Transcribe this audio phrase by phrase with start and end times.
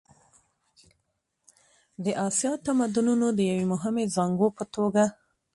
[2.03, 5.03] د اسیا د تمدنونو د یوې مهمې زانګو په توګه.